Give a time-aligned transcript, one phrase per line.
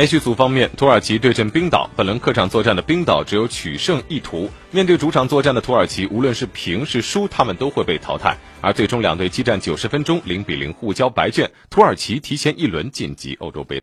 [0.00, 1.90] H 组方面，土耳其对阵冰岛。
[1.94, 4.48] 本轮客场作战的冰岛只有取胜一图。
[4.70, 8.34] 面对主场作战的土耳其，无论是平是输，他们都会被淘汰。
[8.62, 13.78] 而最终两队激战九十分钟，零比零互交白卷，土耳其提前一轮晋级欧洲杯。